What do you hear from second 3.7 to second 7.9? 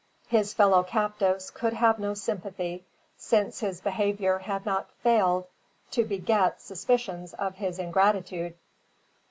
behaviour had not failed to beget suspicions of his